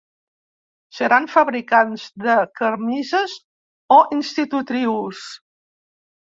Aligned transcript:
Seran 0.99 1.27
fabricants 1.33 2.07
de 2.23 2.39
camises 2.61 3.37
o 3.99 4.01
institutrius? 4.19 5.25